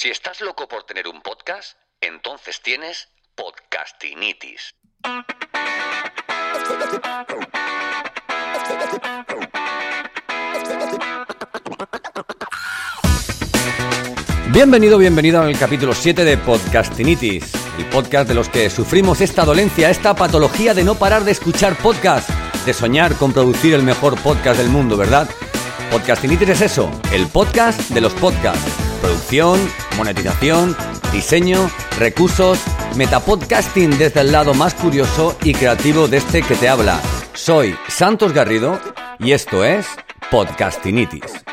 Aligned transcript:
Si 0.00 0.08
estás 0.08 0.40
loco 0.40 0.68
por 0.68 0.84
tener 0.84 1.08
un 1.08 1.20
podcast, 1.22 1.76
entonces 2.00 2.62
tienes 2.62 3.08
podcastinitis. 3.34 4.76
Bienvenido, 14.52 14.98
bienvenido 14.98 15.42
al 15.42 15.58
capítulo 15.58 15.92
7 15.92 16.24
de 16.24 16.36
Podcastinitis, 16.36 17.52
el 17.76 17.86
podcast 17.86 18.28
de 18.28 18.36
los 18.36 18.48
que 18.48 18.70
sufrimos 18.70 19.20
esta 19.20 19.44
dolencia, 19.44 19.90
esta 19.90 20.14
patología 20.14 20.74
de 20.74 20.84
no 20.84 20.94
parar 20.94 21.24
de 21.24 21.32
escuchar 21.32 21.76
podcast, 21.76 22.30
de 22.64 22.72
soñar 22.72 23.16
con 23.16 23.32
producir 23.32 23.74
el 23.74 23.82
mejor 23.82 24.16
podcast 24.22 24.60
del 24.60 24.68
mundo, 24.68 24.96
¿verdad? 24.96 25.28
Podcastinitis 25.90 26.50
es 26.50 26.60
eso, 26.60 26.88
el 27.10 27.26
podcast 27.26 27.80
de 27.90 28.00
los 28.00 28.14
podcasts. 28.14 28.77
Producción, 29.00 29.60
monetización, 29.96 30.76
diseño, 31.12 31.70
recursos, 31.98 32.58
metapodcasting 32.96 33.96
desde 33.98 34.20
el 34.20 34.32
lado 34.32 34.54
más 34.54 34.74
curioso 34.74 35.36
y 35.42 35.54
creativo 35.54 36.08
de 36.08 36.18
este 36.18 36.42
que 36.42 36.56
te 36.56 36.68
habla. 36.68 37.00
Soy 37.34 37.76
Santos 37.88 38.32
Garrido 38.32 38.78
y 39.18 39.32
esto 39.32 39.64
es 39.64 39.86
Podcastinitis. 40.30 41.44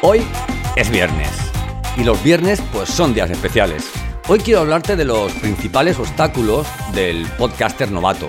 Hoy 0.00 0.24
es 0.78 0.90
viernes 0.90 1.28
y 1.96 2.04
los 2.04 2.22
viernes 2.22 2.62
pues 2.72 2.88
son 2.88 3.12
días 3.12 3.28
especiales. 3.30 3.90
Hoy 4.28 4.38
quiero 4.38 4.60
hablarte 4.60 4.94
de 4.94 5.04
los 5.04 5.32
principales 5.32 5.98
obstáculos 5.98 6.68
del 6.94 7.26
podcaster 7.36 7.90
novato. 7.90 8.28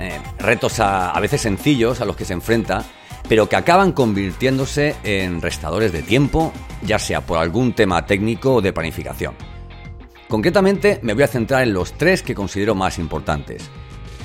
Eh, 0.00 0.18
retos 0.38 0.80
a, 0.80 1.10
a 1.10 1.20
veces 1.20 1.42
sencillos 1.42 2.00
a 2.00 2.06
los 2.06 2.16
que 2.16 2.24
se 2.24 2.32
enfrenta, 2.32 2.82
pero 3.28 3.50
que 3.50 3.56
acaban 3.56 3.92
convirtiéndose 3.92 4.96
en 5.02 5.42
restadores 5.42 5.92
de 5.92 6.02
tiempo, 6.02 6.54
ya 6.80 6.98
sea 6.98 7.20
por 7.20 7.36
algún 7.36 7.74
tema 7.74 8.06
técnico 8.06 8.54
o 8.54 8.62
de 8.62 8.72
planificación. 8.72 9.34
Concretamente 10.26 11.00
me 11.02 11.12
voy 11.12 11.24
a 11.24 11.28
centrar 11.28 11.64
en 11.64 11.74
los 11.74 11.92
tres 11.98 12.22
que 12.22 12.34
considero 12.34 12.74
más 12.74 12.98
importantes. 12.98 13.68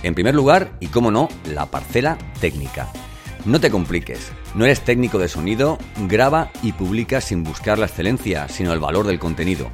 En 0.01 0.15
primer 0.15 0.33
lugar, 0.33 0.77
y 0.79 0.87
como 0.87 1.11
no, 1.11 1.27
la 1.43 1.65
parcela 1.65 2.17
técnica. 2.39 2.87
No 3.45 3.61
te 3.61 3.71
compliques, 3.71 4.31
no 4.53 4.65
eres 4.65 4.81
técnico 4.81 5.17
de 5.17 5.29
sonido, 5.29 5.77
graba 6.07 6.51
y 6.61 6.73
publica 6.73 7.21
sin 7.21 7.43
buscar 7.43 7.79
la 7.79 7.85
excelencia, 7.85 8.49
sino 8.49 8.73
el 8.73 8.79
valor 8.79 9.07
del 9.07 9.17
contenido. 9.17 9.71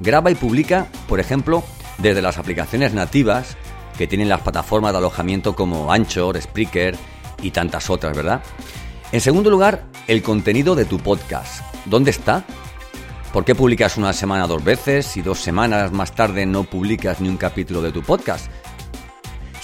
Graba 0.00 0.30
y 0.32 0.34
publica, 0.34 0.88
por 1.08 1.20
ejemplo, 1.20 1.62
desde 1.98 2.22
las 2.22 2.38
aplicaciones 2.38 2.94
nativas 2.94 3.56
que 3.96 4.08
tienen 4.08 4.28
las 4.28 4.40
plataformas 4.40 4.92
de 4.92 4.98
alojamiento 4.98 5.54
como 5.54 5.92
Anchor, 5.92 6.40
Spreaker 6.40 6.96
y 7.40 7.52
tantas 7.52 7.88
otras, 7.88 8.16
¿verdad? 8.16 8.42
En 9.12 9.20
segundo 9.20 9.48
lugar, 9.48 9.84
el 10.06 10.22
contenido 10.22 10.74
de 10.74 10.84
tu 10.84 10.98
podcast. 10.98 11.62
¿Dónde 11.86 12.10
está? 12.10 12.44
¿Por 13.32 13.44
qué 13.44 13.54
publicas 13.54 13.96
una 13.96 14.12
semana 14.12 14.46
dos 14.46 14.64
veces 14.64 15.16
y 15.16 15.22
dos 15.22 15.38
semanas 15.38 15.92
más 15.92 16.14
tarde 16.14 16.46
no 16.46 16.64
publicas 16.64 17.20
ni 17.20 17.28
un 17.28 17.36
capítulo 17.36 17.80
de 17.80 17.92
tu 17.92 18.02
podcast? 18.02 18.50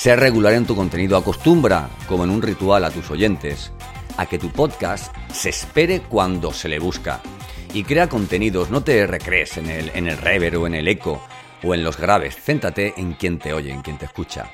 Ser 0.05 0.21
regular 0.21 0.53
en 0.53 0.67
tu 0.67 0.77
contenido 0.77 1.17
acostumbra, 1.17 1.89
como 2.07 2.25
en 2.25 2.31
un 2.31 2.43
ritual 2.43 2.85
a 2.85 2.91
tus 2.91 3.11
oyentes, 3.11 3.73
a 4.19 4.27
que 4.27 4.39
tu 4.39 4.51
podcast 4.51 5.17
se 5.33 5.49
espere 5.49 6.03
cuando 6.03 6.53
se 6.53 6.69
le 6.69 6.79
busca. 6.79 7.23
Y 7.73 7.85
crea 7.85 8.07
contenidos, 8.07 8.69
no 8.69 8.85
te 8.85 9.07
recrees 9.07 9.57
en 9.57 9.71
el, 9.71 9.91
en 9.95 10.07
el 10.07 10.19
rever 10.19 10.59
o 10.59 10.67
en 10.67 10.75
el 10.75 10.89
eco 10.89 11.23
o 11.63 11.73
en 11.73 11.83
los 11.83 11.97
graves. 11.97 12.37
Céntrate 12.37 12.93
en 12.99 13.15
quien 13.15 13.39
te 13.39 13.55
oye, 13.55 13.73
en 13.73 13.81
quien 13.81 13.97
te 13.97 14.05
escucha. 14.05 14.51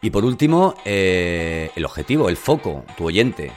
Y 0.00 0.08
por 0.08 0.24
último, 0.24 0.74
eh, 0.86 1.70
el 1.76 1.84
objetivo, 1.84 2.30
el 2.30 2.38
foco, 2.38 2.86
tu 2.96 3.04
oyente. 3.04 3.52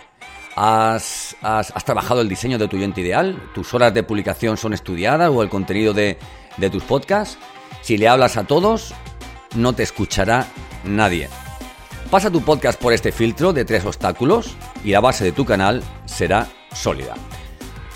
¿Has, 0.58 1.38
has, 1.42 1.72
has 1.74 1.86
trabajado 1.86 2.20
el 2.20 2.28
diseño 2.28 2.58
de 2.58 2.68
tu 2.68 2.76
oyente 2.76 3.00
ideal? 3.00 3.42
¿Tus 3.54 3.74
horas 3.74 3.94
de 3.94 4.04
publicación 4.04 4.58
son 4.58 4.74
estudiadas 4.74 5.32
o 5.34 5.42
el 5.42 5.48
contenido 5.48 5.94
de, 5.94 6.18
de 6.58 6.70
tus 6.70 6.84
podcasts? 6.84 7.38
Si 7.84 7.98
le 7.98 8.10
hablas 8.10 8.36
a 8.36 8.44
todos, 8.44 8.94
no 9.56 9.72
te 9.72 9.84
escuchará 9.84 10.46
nadie. 10.88 11.30
Pasa 12.10 12.32
tu 12.32 12.42
podcast 12.42 12.80
por 12.80 12.94
este 12.94 13.12
filtro 13.12 13.54
de 13.54 13.66
tres 13.66 13.86
obstáculos 13.86 14.56
y 14.84 14.92
la 14.92 15.00
base 15.00 15.24
de 15.24 15.32
tu 15.32 15.46
canal 15.46 15.84
será 16.06 16.48
sólida. 16.74 17.16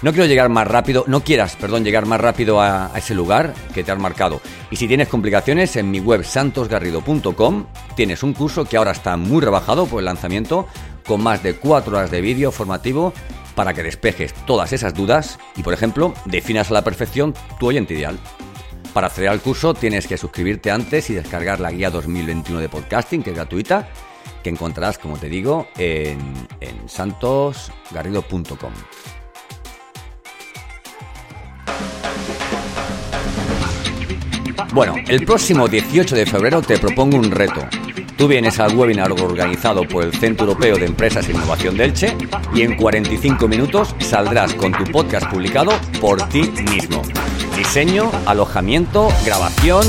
No 0.01 0.11
quiero 0.11 0.27
llegar 0.27 0.47
más 0.47 0.66
rápido, 0.66 1.03
no 1.07 1.23
quieras, 1.23 1.57
perdón, 1.57 1.83
llegar 1.83 2.05
más 2.05 2.22
rápido 2.22 2.61
a, 2.61 2.91
ese 2.95 3.13
lugar 3.13 3.53
que 3.73 3.83
te 3.83 3.91
has 3.91 3.99
marcado. 3.99 4.39
Y 4.72 4.78
si 4.78 4.88
tienes 4.88 5.09
complicaciones, 5.09 5.75
en 5.75 5.91
mi 5.91 5.99
web 5.99 6.23
santosgarrido.com 6.23 7.66
tienes 7.95 8.23
un 8.23 8.33
curso 8.33 8.63
que 8.63 8.78
ahora 8.78 8.91
está 8.91 9.17
muy 9.17 9.41
rebajado 9.41 9.88
por 9.88 9.99
el 9.99 10.05
lanzamiento, 10.05 10.67
con 11.05 11.22
más 11.22 11.44
de 11.44 11.55
cuatro 11.55 11.97
horas 11.97 12.11
de 12.11 12.22
vídeo 12.22 12.51
formativo 12.51 13.13
para 13.55 13.73
que 13.73 13.83
despejes 13.83 14.33
todas 14.45 14.72
esas 14.72 14.94
dudas 14.94 15.38
y, 15.57 15.63
por 15.63 15.73
ejemplo, 15.73 16.13
definas 16.23 16.72
a 16.72 16.75
la 16.75 16.83
perfección 16.83 17.33
tu 17.59 17.67
oyente 17.67 17.94
ideal. 17.94 18.17
Para 18.94 19.07
acceder 19.07 19.29
al 19.29 19.41
curso 19.41 19.73
tienes 19.73 20.07
que 20.07 20.17
suscribirte 20.17 20.72
antes 20.72 21.09
y 21.09 21.13
descargar 21.13 21.59
la 21.59 21.72
guía 21.72 21.89
2021 21.89 22.59
de 22.59 22.69
podcasting, 22.69 23.22
que 23.22 23.29
es 23.29 23.35
gratuita, 23.35 23.89
que 24.44 24.50
encontrarás, 24.50 24.97
como 24.97 25.17
te 25.17 25.29
digo, 25.29 25.67
en, 25.77 26.19
en 26.59 26.89
santosgarrido.com. 26.89 28.73
Bueno, 34.73 34.95
el 35.07 35.25
próximo 35.25 35.67
18 35.67 36.16
de 36.16 36.25
febrero 36.25 36.61
te 36.61 36.78
propongo 36.78 37.17
un 37.17 37.31
reto. 37.31 37.67
Tú 38.17 38.28
vienes 38.28 38.59
al 38.59 38.75
webinar 38.75 39.11
organizado 39.11 39.83
por 39.88 40.03
el 40.03 40.13
Centro 40.13 40.47
Europeo 40.47 40.78
de 40.78 40.85
Empresas 40.85 41.28
e 41.28 41.31
Innovación 41.31 41.78
de 41.78 41.85
Elche 41.85 42.17
y 42.53 42.61
en 42.61 42.75
45 42.75 43.47
minutos 43.47 43.95
saldrás 43.99 44.53
con 44.53 44.72
tu 44.73 44.83
podcast 44.91 45.28
publicado 45.28 45.72
por 46.01 46.22
ti 46.29 46.41
mismo. 46.69 47.01
Diseño, 47.59 48.09
alojamiento, 48.25 49.09
grabación, 49.25 49.86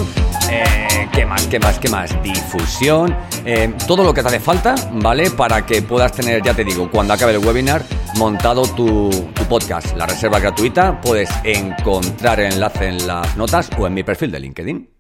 eh, 0.51 1.09
¿qué 1.13 1.25
más, 1.25 1.47
qué 1.47 1.61
más, 1.61 1.79
qué 1.79 1.89
más? 1.89 2.21
Difusión, 2.21 3.17
eh, 3.45 3.73
todo 3.87 4.03
lo 4.03 4.13
que 4.13 4.23
te 4.23 4.27
hace 4.27 4.41
falta, 4.41 4.75
¿vale? 4.95 5.31
Para 5.31 5.65
que 5.65 5.81
puedas 5.81 6.11
tener, 6.11 6.43
ya 6.43 6.53
te 6.53 6.65
digo, 6.65 6.91
cuando 6.91 7.15
acabe 7.15 7.31
el 7.31 7.39
webinar, 7.39 7.85
montado 8.17 8.63
tu, 8.63 9.09
tu 9.09 9.45
podcast. 9.45 9.97
La 9.97 10.07
reserva 10.07 10.41
gratuita, 10.41 11.01
puedes 11.01 11.31
encontrar 11.45 12.41
el 12.41 12.55
enlace 12.55 12.89
en 12.89 13.07
las 13.07 13.37
notas 13.37 13.71
o 13.79 13.87
en 13.87 13.95
mi 13.95 14.03
perfil 14.03 14.33
de 14.33 14.41
LinkedIn. 14.41 15.00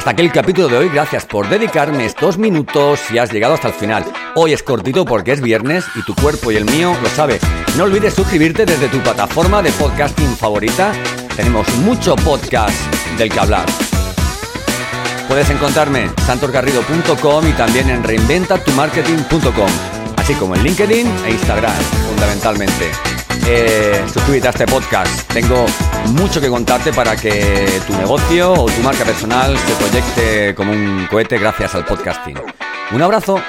Hasta 0.00 0.12
aquí 0.12 0.22
el 0.22 0.32
capítulo 0.32 0.68
de 0.68 0.78
hoy, 0.78 0.88
gracias 0.88 1.26
por 1.26 1.46
dedicarme 1.50 2.06
estos 2.06 2.38
minutos 2.38 3.00
si 3.00 3.18
has 3.18 3.30
llegado 3.30 3.52
hasta 3.52 3.68
el 3.68 3.74
final. 3.74 4.02
Hoy 4.34 4.54
es 4.54 4.62
cortito 4.62 5.04
porque 5.04 5.32
es 5.32 5.42
viernes 5.42 5.84
y 5.94 6.02
tu 6.06 6.14
cuerpo 6.14 6.50
y 6.50 6.56
el 6.56 6.64
mío 6.64 6.96
lo 7.02 7.08
sabe. 7.10 7.38
No 7.76 7.84
olvides 7.84 8.14
suscribirte 8.14 8.64
desde 8.64 8.88
tu 8.88 8.98
plataforma 9.00 9.60
de 9.60 9.70
podcasting 9.72 10.34
favorita. 10.38 10.94
Tenemos 11.36 11.68
mucho 11.80 12.16
podcast 12.16 12.74
del 13.18 13.28
que 13.28 13.40
hablar. 13.40 13.66
Puedes 15.28 15.50
encontrarme 15.50 16.04
en 16.04 16.18
santosgarrido.com 16.24 17.46
y 17.46 17.52
también 17.52 17.90
en 17.90 18.02
reinventatumarketing.com, 18.02 19.70
así 20.16 20.32
como 20.32 20.56
en 20.56 20.62
LinkedIn 20.62 21.06
e 21.26 21.30
Instagram, 21.30 21.76
fundamentalmente 22.08 22.90
eh, 23.46 23.89
suscríbete 24.10 24.48
a 24.48 24.50
este 24.50 24.66
podcast. 24.66 25.32
Tengo 25.32 25.66
mucho 26.12 26.40
que 26.40 26.48
contarte 26.48 26.92
para 26.92 27.16
que 27.16 27.80
tu 27.86 27.92
negocio 27.94 28.52
o 28.52 28.66
tu 28.66 28.82
marca 28.82 29.04
personal 29.04 29.56
se 29.58 29.74
proyecte 29.74 30.54
como 30.54 30.72
un 30.72 31.06
cohete 31.10 31.38
gracias 31.38 31.74
al 31.74 31.84
podcasting. 31.84 32.36
Un 32.92 33.02
abrazo. 33.02 33.40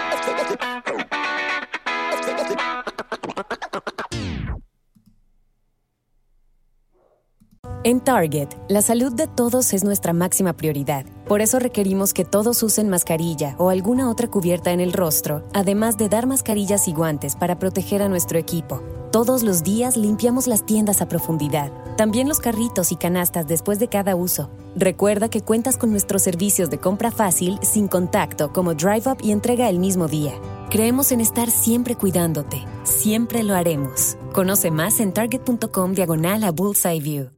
En 7.84 8.00
Target, 8.00 8.50
la 8.70 8.84
salud 8.84 9.12
de 9.12 9.26
todos 9.26 9.74
es 9.74 9.84
nuestra 9.84 10.14
máxima 10.14 10.54
prioridad. 10.54 11.04
Por 11.28 11.42
eso 11.42 11.58
requerimos 11.58 12.14
que 12.14 12.26
todos 12.26 12.62
usen 12.62 12.90
mascarilla 12.90 13.56
o 13.58 13.72
alguna 13.72 14.08
otra 14.08 14.28
cubierta 14.28 14.72
en 14.72 14.80
el 14.80 14.94
rostro, 14.94 15.44
además 15.54 15.98
de 15.98 16.08
dar 16.08 16.28
mascarillas 16.28 16.88
y 16.88 16.94
guantes 16.94 17.36
para 17.36 17.58
proteger 17.58 18.04
a 18.04 18.08
nuestro 18.08 18.38
equipo. 18.38 19.01
Todos 19.12 19.44
los 19.44 19.62
días 19.64 19.98
limpiamos 19.98 20.48
las 20.48 20.66
tiendas 20.66 21.02
a 21.02 21.10
profundidad, 21.10 21.70
también 21.98 22.30
los 22.30 22.40
carritos 22.40 22.94
y 22.94 22.96
canastas 22.96 23.46
después 23.46 23.78
de 23.78 23.90
cada 23.90 24.16
uso. 24.16 24.50
Recuerda 24.78 25.28
que 25.28 25.42
cuentas 25.42 25.78
con 25.78 25.92
nuestros 25.92 26.22
servicios 26.22 26.70
de 26.70 26.78
compra 26.78 27.12
fácil, 27.12 27.60
sin 27.62 27.90
contacto, 27.90 28.54
como 28.54 28.74
Drive 28.74 29.12
Up 29.12 29.18
y 29.22 29.34
entrega 29.34 29.70
el 29.70 29.80
mismo 29.80 30.08
día. 30.08 30.32
Creemos 30.70 31.12
en 31.12 31.20
estar 31.20 31.52
siempre 31.52 31.96
cuidándote. 31.96 32.66
Siempre 32.86 33.44
lo 33.44 33.54
haremos. 33.54 34.16
Conoce 34.32 34.72
más 34.72 35.02
en 35.02 35.12
target.com 35.12 35.92
diagonal 35.92 36.46
a 36.46 36.52
Bullseye 36.52 37.02
View. 37.02 37.32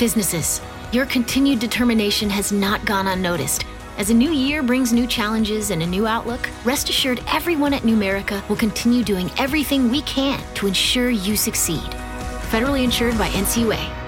Businesses, 0.00 0.60
your 0.90 1.06
continued 1.06 1.60
determination 1.60 2.28
has 2.28 2.50
not 2.50 2.84
gone 2.84 3.06
unnoticed. 3.06 3.64
As 3.98 4.08
a 4.08 4.14
new 4.14 4.30
year 4.30 4.62
brings 4.62 4.92
new 4.92 5.06
challenges 5.06 5.70
and 5.70 5.82
a 5.82 5.86
new 5.86 6.06
outlook, 6.06 6.48
rest 6.64 6.88
assured 6.88 7.22
everyone 7.28 7.74
at 7.74 7.82
Numerica 7.82 8.46
will 8.48 8.56
continue 8.56 9.04
doing 9.04 9.30
everything 9.38 9.90
we 9.90 10.00
can 10.02 10.42
to 10.54 10.66
ensure 10.66 11.10
you 11.10 11.36
succeed. 11.36 11.90
Federally 12.50 12.84
insured 12.84 13.18
by 13.18 13.28
NCUA. 13.28 14.01